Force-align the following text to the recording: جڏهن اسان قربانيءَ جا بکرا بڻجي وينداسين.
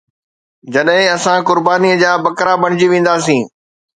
جڏهن 0.73 1.03
اسان 1.15 1.39
قربانيءَ 1.47 1.99
جا 2.01 2.11
بکرا 2.23 2.53
بڻجي 2.61 2.87
وينداسين. 2.91 3.43